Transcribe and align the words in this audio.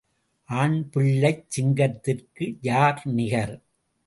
ஆண் 0.49 0.77
பிள்ளைச் 0.91 1.45
சிங்கத்திற்கு 1.49 2.57
யார் 2.61 3.01
நிகர்? 3.05 3.55